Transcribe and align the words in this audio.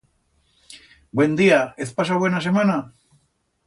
Buen 1.17 1.35
día, 1.41 1.59
hez 1.81 1.91
pasau 2.01 2.17
buena 2.25 2.45
semana? 2.49 2.77